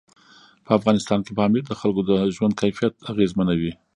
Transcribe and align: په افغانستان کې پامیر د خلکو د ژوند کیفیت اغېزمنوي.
په 0.65 0.71
افغانستان 0.79 1.19
کې 1.25 1.31
پامیر 1.39 1.63
د 1.67 1.73
خلکو 1.81 2.01
د 2.09 2.11
ژوند 2.35 2.53
کیفیت 2.61 2.93
اغېزمنوي. 3.11 3.73